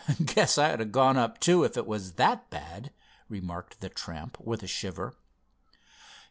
[0.25, 2.89] "Guess I'd have gone up, too, if it was that bad,"
[3.29, 5.13] remarked the tramp with a shiver.